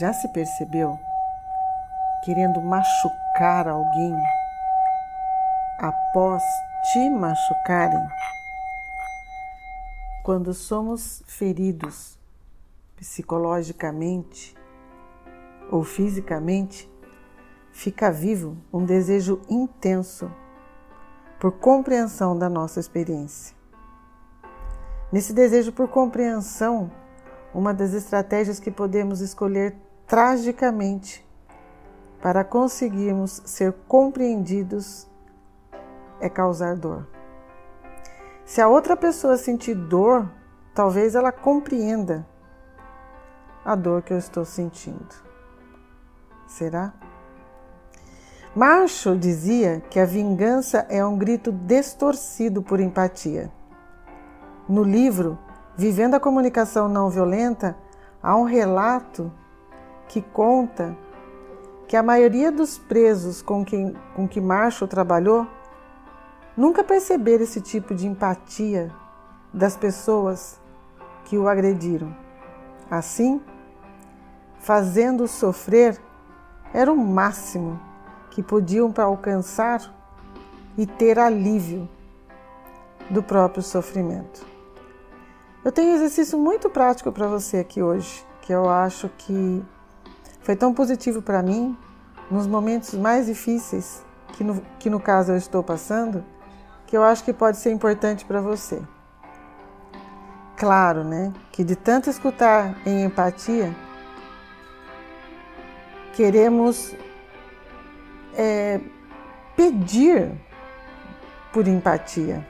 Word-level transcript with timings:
Já 0.00 0.14
se 0.14 0.28
percebeu 0.28 0.98
querendo 2.24 2.58
machucar 2.62 3.68
alguém 3.68 4.16
após 5.78 6.42
te 6.90 7.10
machucarem? 7.10 8.08
Quando 10.24 10.54
somos 10.54 11.22
feridos 11.26 12.18
psicologicamente 12.96 14.56
ou 15.70 15.84
fisicamente, 15.84 16.90
fica 17.70 18.10
vivo 18.10 18.56
um 18.72 18.86
desejo 18.86 19.42
intenso 19.50 20.32
por 21.38 21.52
compreensão 21.58 22.38
da 22.38 22.48
nossa 22.48 22.80
experiência. 22.80 23.54
Nesse 25.12 25.34
desejo 25.34 25.72
por 25.72 25.88
compreensão, 25.88 26.90
uma 27.52 27.74
das 27.74 27.92
estratégias 27.92 28.58
que 28.58 28.70
podemos 28.70 29.20
escolher 29.20 29.76
tragicamente 30.10 31.24
para 32.20 32.42
conseguirmos 32.42 33.40
ser 33.44 33.72
compreendidos 33.86 35.08
é 36.20 36.28
causar 36.28 36.74
dor. 36.74 37.06
Se 38.44 38.60
a 38.60 38.66
outra 38.66 38.96
pessoa 38.96 39.36
sentir 39.36 39.76
dor, 39.76 40.28
talvez 40.74 41.14
ela 41.14 41.30
compreenda 41.30 42.26
a 43.64 43.76
dor 43.76 44.02
que 44.02 44.12
eu 44.12 44.18
estou 44.18 44.44
sentindo. 44.44 45.14
Será? 46.48 46.92
Marshall 48.52 49.16
dizia 49.16 49.80
que 49.88 50.00
a 50.00 50.04
vingança 50.04 50.84
é 50.90 51.04
um 51.06 51.16
grito 51.16 51.52
distorcido 51.52 52.60
por 52.64 52.80
empatia. 52.80 53.48
No 54.68 54.82
livro 54.82 55.38
Vivendo 55.76 56.14
a 56.14 56.20
Comunicação 56.20 56.88
Não 56.88 57.08
Violenta, 57.08 57.76
há 58.20 58.34
um 58.34 58.42
relato 58.42 59.32
que 60.10 60.20
conta 60.20 60.96
que 61.86 61.96
a 61.96 62.02
maioria 62.02 62.50
dos 62.50 62.76
presos 62.76 63.40
com, 63.40 63.64
quem, 63.64 63.94
com 64.16 64.26
que 64.26 64.40
Marshall 64.40 64.88
trabalhou 64.88 65.46
nunca 66.56 66.82
perceberam 66.82 67.44
esse 67.44 67.60
tipo 67.60 67.94
de 67.94 68.08
empatia 68.08 68.92
das 69.54 69.76
pessoas 69.76 70.60
que 71.24 71.38
o 71.38 71.46
agrediram. 71.46 72.12
Assim, 72.90 73.40
fazendo 74.58 75.28
sofrer 75.28 75.96
era 76.74 76.92
o 76.92 76.96
máximo 76.96 77.80
que 78.30 78.42
podiam 78.42 78.92
alcançar 78.96 79.94
e 80.76 80.86
ter 80.86 81.20
alívio 81.20 81.88
do 83.08 83.22
próprio 83.22 83.62
sofrimento. 83.62 84.44
Eu 85.64 85.70
tenho 85.70 85.92
um 85.92 85.94
exercício 85.94 86.36
muito 86.36 86.68
prático 86.68 87.12
para 87.12 87.28
você 87.28 87.58
aqui 87.58 87.80
hoje, 87.80 88.26
que 88.42 88.52
eu 88.52 88.68
acho 88.68 89.08
que 89.10 89.64
foi 90.40 90.56
tão 90.56 90.72
positivo 90.72 91.22
para 91.22 91.42
mim 91.42 91.76
nos 92.30 92.46
momentos 92.46 92.94
mais 92.94 93.26
difíceis 93.26 94.02
que 94.32 94.44
no, 94.44 94.62
que 94.78 94.88
no 94.88 95.00
caso 95.00 95.32
eu 95.32 95.36
estou 95.36 95.62
passando, 95.62 96.24
que 96.86 96.96
eu 96.96 97.02
acho 97.02 97.22
que 97.24 97.32
pode 97.32 97.56
ser 97.58 97.70
importante 97.70 98.24
para 98.24 98.40
você. 98.40 98.80
Claro, 100.56 101.04
né, 101.04 101.32
que 101.52 101.64
de 101.64 101.74
tanto 101.74 102.10
escutar 102.10 102.76
em 102.86 103.04
empatia, 103.04 103.74
queremos 106.14 106.94
é, 108.34 108.80
pedir 109.56 110.32
por 111.52 111.66
empatia 111.66 112.46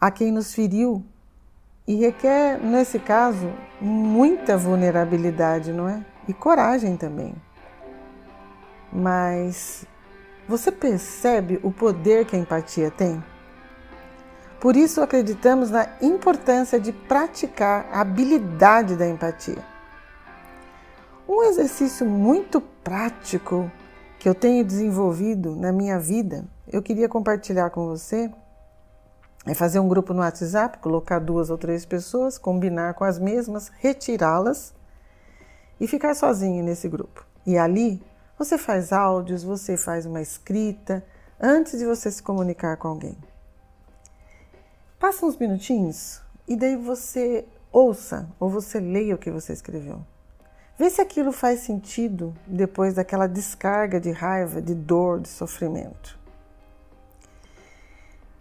a 0.00 0.10
quem 0.10 0.30
nos 0.30 0.54
feriu 0.54 1.04
e 1.86 1.94
requer, 1.94 2.58
nesse 2.58 2.98
caso, 2.98 3.52
muita 3.80 4.56
vulnerabilidade, 4.56 5.72
não 5.72 5.88
é? 5.88 6.04
E 6.26 6.34
coragem 6.34 6.96
também. 6.96 7.34
Mas 8.92 9.86
você 10.48 10.72
percebe 10.72 11.60
o 11.62 11.70
poder 11.70 12.24
que 12.24 12.34
a 12.34 12.38
empatia 12.38 12.90
tem? 12.90 13.22
Por 14.60 14.74
isso 14.74 15.00
acreditamos 15.00 15.70
na 15.70 15.86
importância 16.00 16.80
de 16.80 16.92
praticar 16.92 17.86
a 17.92 18.00
habilidade 18.00 18.96
da 18.96 19.06
empatia. 19.06 19.62
Um 21.28 21.42
exercício 21.44 22.06
muito 22.06 22.60
prático 22.60 23.70
que 24.18 24.28
eu 24.28 24.34
tenho 24.34 24.64
desenvolvido 24.64 25.54
na 25.54 25.70
minha 25.70 25.98
vida, 25.98 26.44
eu 26.72 26.82
queria 26.82 27.08
compartilhar 27.08 27.70
com 27.70 27.86
você 27.86 28.30
é 29.46 29.54
fazer 29.54 29.78
um 29.78 29.86
grupo 29.86 30.12
no 30.12 30.20
WhatsApp, 30.20 30.78
colocar 30.78 31.20
duas 31.20 31.50
ou 31.50 31.56
três 31.56 31.86
pessoas, 31.86 32.36
combinar 32.36 32.94
com 32.94 33.04
as 33.04 33.18
mesmas, 33.18 33.70
retirá-las 33.78 34.74
e 35.80 35.86
ficar 35.86 36.14
sozinho 36.14 36.64
nesse 36.64 36.88
grupo. 36.88 37.24
E 37.46 37.56
ali 37.56 38.02
você 38.36 38.58
faz 38.58 38.92
áudios, 38.92 39.44
você 39.44 39.76
faz 39.76 40.04
uma 40.04 40.20
escrita 40.20 41.04
antes 41.40 41.78
de 41.78 41.86
você 41.86 42.10
se 42.10 42.20
comunicar 42.20 42.76
com 42.76 42.88
alguém. 42.88 43.16
Passa 44.98 45.24
uns 45.24 45.36
minutinhos 45.36 46.20
e 46.48 46.56
daí 46.56 46.74
você 46.74 47.46
ouça 47.70 48.28
ou 48.40 48.50
você 48.50 48.80
leia 48.80 49.14
o 49.14 49.18
que 49.18 49.30
você 49.30 49.52
escreveu. 49.52 50.04
Vê 50.76 50.90
se 50.90 51.00
aquilo 51.00 51.30
faz 51.30 51.60
sentido 51.60 52.34
depois 52.46 52.94
daquela 52.94 53.28
descarga 53.28 54.00
de 54.00 54.10
raiva, 54.10 54.60
de 54.60 54.74
dor, 54.74 55.20
de 55.20 55.28
sofrimento. 55.28 56.18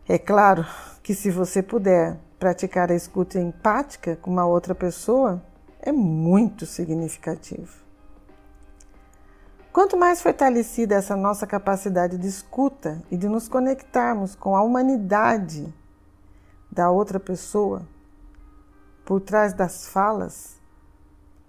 É 0.08 0.18
claro 0.18 0.66
que 1.06 1.14
se 1.14 1.30
você 1.30 1.62
puder 1.62 2.18
praticar 2.40 2.90
a 2.90 2.96
escuta 2.96 3.40
empática 3.40 4.16
com 4.16 4.32
uma 4.32 4.48
outra 4.48 4.74
pessoa, 4.74 5.40
é 5.80 5.92
muito 5.92 6.66
significativo. 6.66 7.72
Quanto 9.72 9.96
mais 9.96 10.20
fortalecida 10.20 10.96
essa 10.96 11.16
nossa 11.16 11.46
capacidade 11.46 12.18
de 12.18 12.28
escuta 12.28 13.04
e 13.12 13.18
de 13.18 13.30
nos 13.30 13.48
conectarmos 13.48 14.34
com 14.34 14.56
a 14.56 14.64
humanidade 14.64 15.72
da 16.72 16.90
outra 16.90 17.20
pessoa, 17.20 17.88
por 19.06 19.22
trás 19.22 19.54
das 19.54 19.86
falas 19.86 20.60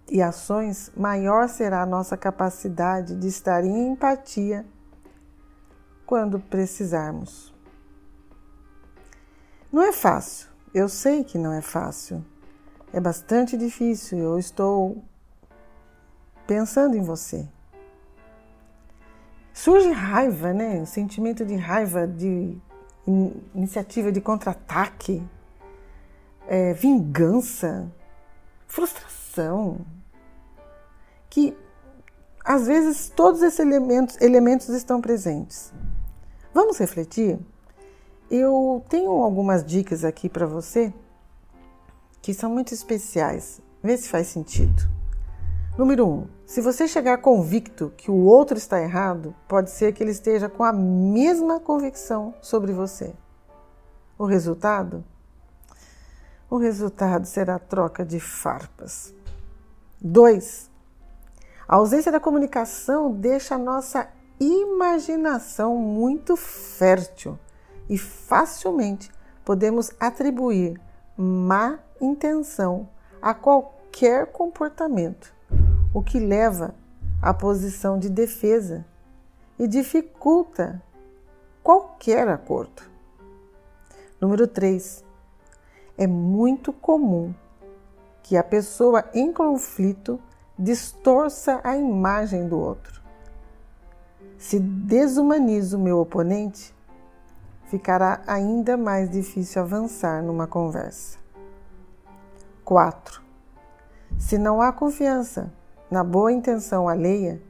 e 0.06 0.21
ações, 0.21 0.93
maior 0.95 1.49
será 1.49 1.81
a 1.81 1.87
nossa 1.87 2.15
capacidade 2.15 3.16
de 3.16 3.28
estar 3.28 3.65
em 3.65 3.89
empatia 3.89 4.66
quando 6.05 6.39
precisarmos. 6.39 7.56
Não 9.77 9.83
é 9.83 9.93
fácil, 9.93 10.49
eu 10.73 10.89
sei 10.89 11.23
que 11.23 11.37
não 11.37 11.53
é 11.53 11.61
fácil. 11.61 12.25
É 12.95 12.99
bastante 12.99 13.59
difícil, 13.59 14.17
eu 14.17 14.39
estou 14.39 15.05
pensando 16.47 16.97
em 16.97 17.03
você. 17.03 17.47
Surge 19.53 19.91
raiva, 19.91 20.55
né? 20.55 20.81
O 20.81 20.87
sentimento 20.87 21.45
de 21.45 21.57
raiva, 21.57 22.07
de 22.07 22.57
iniciativa 23.55 24.11
de 24.11 24.19
contra-ataque, 24.19 25.23
é, 26.49 26.73
vingança, 26.73 27.87
frustração. 28.67 29.85
Que 31.29 31.55
às 32.43 32.67
vezes 32.67 33.11
todos 33.11 33.43
esses 33.43 33.61
elementos, 33.61 34.19
elementos 34.23 34.71
estão 34.71 35.03
presentes. 35.03 35.71
Vamos 36.55 36.79
refletir? 36.79 37.39
Eu 38.29 38.85
tenho 38.89 39.13
algumas 39.23 39.65
dicas 39.65 40.05
aqui 40.05 40.29
para 40.29 40.47
você 40.47 40.93
que 42.21 42.35
são 42.35 42.51
muito 42.51 42.75
especiais. 42.75 43.61
Vê 43.81 43.97
se 43.97 44.09
faz 44.09 44.27
sentido. 44.27 44.83
Número 45.79 46.05
1. 46.05 46.11
Um, 46.11 46.27
se 46.45 46.61
você 46.61 46.89
chegar 46.89 47.19
convicto 47.19 47.93
que 47.97 48.11
o 48.11 48.25
outro 48.25 48.59
está 48.59 48.83
errado, 48.83 49.33
pode 49.47 49.71
ser 49.71 49.93
que 49.93 50.03
ele 50.03 50.11
esteja 50.11 50.49
com 50.49 50.65
a 50.65 50.73
mesma 50.73 51.61
convicção 51.61 52.35
sobre 52.43 52.73
você. 52.73 53.15
O 54.19 54.25
resultado? 54.25 55.05
O 56.51 56.57
resultado 56.57 57.27
será 57.27 57.61
troca 57.61 58.05
de 58.05 58.19
farpas. 58.19 59.15
2. 60.01 60.69
A 61.69 61.77
ausência 61.77 62.11
da 62.11 62.19
comunicação 62.19 63.13
deixa 63.13 63.55
a 63.55 63.59
nossa 63.59 64.09
imaginação 64.41 65.77
muito 65.77 66.34
fértil 66.34 67.39
e 67.88 67.97
facilmente 67.97 69.10
podemos 69.44 69.91
atribuir 70.00 70.80
má 71.16 71.78
intenção 72.00 72.88
a 73.22 73.33
qualquer 73.33 74.27
comportamento, 74.27 75.34
o 75.94 76.03
que 76.03 76.18
leva 76.18 76.74
à 77.22 77.33
posição 77.33 77.98
de 77.98 78.10
defesa 78.10 78.84
e 79.59 79.66
dificulta 79.66 80.83
qualquer 81.62 82.28
acordo. 82.28 82.83
Número 84.21 84.47
3. 84.47 85.04
É 85.98 86.06
muito 86.06 86.72
comum 86.72 87.34
que 88.22 88.36
a 88.36 88.44
pessoa 88.44 89.04
em 89.15 89.33
conflito 89.33 90.21
distorça 90.59 91.60
a 91.65 91.77
imagem 91.77 92.48
do 92.48 92.59
outro. 92.59 93.03
Se 94.36 94.59
desumaniza 94.59 95.77
o 95.77 95.80
meu 95.80 95.98
oponente, 95.98 96.74
ficará 97.68 98.22
ainda 98.27 98.77
mais 98.77 99.10
difícil 99.10 99.63
avançar 99.63 100.22
numa 100.22 100.47
conversa. 100.47 101.18
4. 102.65 103.22
Se 104.18 104.39
não 104.39 104.60
há 104.60 104.72
confiança, 104.72 105.53
na 105.91 106.03
boa 106.03 106.33
intenção 106.33 106.89
alheia 106.89 107.41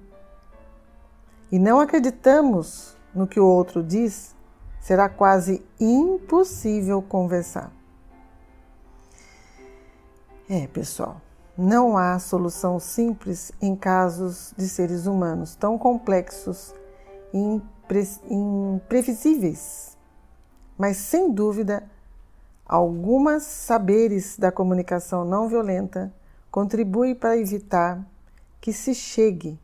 e 1.50 1.58
não 1.58 1.80
acreditamos 1.80 2.96
no 3.14 3.26
que 3.26 3.40
o 3.40 3.46
outro 3.46 3.82
diz, 3.82 4.34
será 4.80 5.08
quase 5.08 5.64
impossível 5.80 7.00
conversar. 7.00 7.72
É, 10.48 10.66
pessoal, 10.68 11.20
não 11.56 11.96
há 11.96 12.18
solução 12.18 12.78
simples 12.78 13.50
em 13.60 13.74
casos 13.74 14.52
de 14.56 14.68
seres 14.68 15.06
humanos 15.06 15.54
tão 15.56 15.78
complexos 15.78 16.74
e 17.32 17.60
imprevisíveis. 18.30 19.95
Mas, 20.78 20.96
sem 20.96 21.32
dúvida, 21.32 21.88
algumas 22.64 23.42
saberes 23.44 24.36
da 24.38 24.52
comunicação 24.52 25.24
não 25.24 25.48
violenta 25.48 26.12
contribuem 26.50 27.14
para 27.14 27.36
evitar 27.36 28.04
que 28.60 28.72
se 28.72 28.94
chegue 28.94 29.58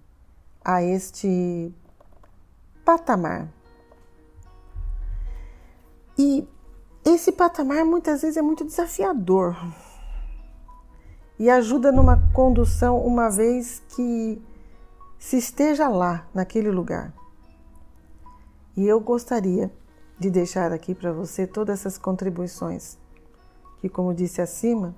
a 0.64 0.82
este 0.82 1.74
patamar. 2.84 3.48
E 6.18 6.46
esse 7.04 7.32
patamar 7.32 7.84
muitas 7.84 8.22
vezes 8.22 8.36
é 8.36 8.42
muito 8.42 8.64
desafiador 8.64 9.56
e 11.38 11.50
ajuda 11.50 11.90
numa 11.90 12.16
condução 12.32 13.04
uma 13.04 13.28
vez 13.28 13.82
que 13.96 14.40
se 15.18 15.38
esteja 15.38 15.88
lá, 15.88 16.26
naquele 16.32 16.70
lugar. 16.70 17.12
E 18.76 18.86
eu 18.86 19.00
gostaria 19.00 19.70
de 20.18 20.30
deixar 20.30 20.72
aqui 20.72 20.94
para 20.94 21.12
você 21.12 21.46
todas 21.46 21.80
essas 21.80 21.98
contribuições, 21.98 22.98
que, 23.80 23.88
como 23.88 24.14
disse 24.14 24.40
acima, 24.40 24.94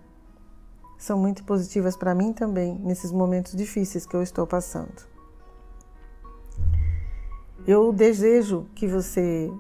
são 0.99 1.19
muito 1.19 1.45
positivas 1.45 1.97
para 1.97 2.15
mim 2.15 2.33
também 2.33 2.79
nesses 2.79 3.13
momentos 3.13 3.57
difíceis 3.57 4.07
que 4.07 4.15
eu 4.15 4.23
estou 4.23 4.47
passando. 4.47 5.07
Eu 7.67 7.93
desejo 7.93 8.67
que 8.75 8.87
você 8.87 9.51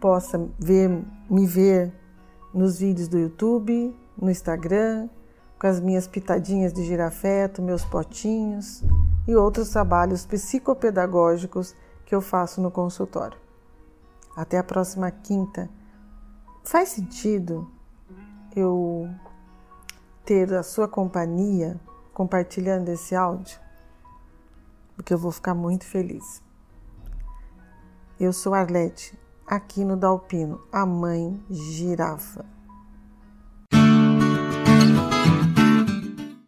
possa 0.00 0.48
ver, 0.58 1.02
me 1.28 1.46
ver 1.46 1.92
nos 2.52 2.78
vídeos 2.78 3.08
do 3.08 3.18
YouTube, 3.18 3.94
no 4.16 4.30
Instagram, 4.30 5.08
com 5.58 5.66
as 5.66 5.80
minhas 5.80 6.06
pitadinhas 6.06 6.72
de 6.72 6.84
girafeto, 6.84 7.62
meus 7.62 7.84
potinhos 7.84 8.84
e 9.26 9.34
outros 9.34 9.70
trabalhos 9.70 10.26
psicopedagógicos 10.26 11.74
que 12.04 12.14
eu 12.14 12.20
faço 12.20 12.60
no 12.60 12.70
consultório. 12.70 13.43
Até 14.36 14.58
a 14.58 14.64
próxima 14.64 15.10
quinta. 15.10 15.70
Faz 16.64 16.90
sentido 16.90 17.70
eu 18.56 19.08
ter 20.24 20.52
a 20.54 20.62
sua 20.62 20.88
companhia 20.88 21.78
compartilhando 22.12 22.88
esse 22.88 23.14
áudio? 23.14 23.58
Porque 24.96 25.12
eu 25.12 25.18
vou 25.18 25.30
ficar 25.30 25.54
muito 25.54 25.84
feliz. 25.84 26.42
Eu 28.18 28.32
sou 28.32 28.54
Arlete, 28.54 29.18
aqui 29.46 29.84
no 29.84 29.96
Dalpino, 29.96 30.60
a 30.72 30.86
mãe 30.86 31.44
girafa. 31.50 32.44